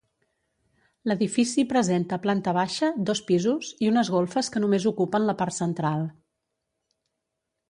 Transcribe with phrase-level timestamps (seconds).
[1.09, 6.05] L'edifici presenta planta baixa, dos pisos i unes golfes que només ocupen la part central.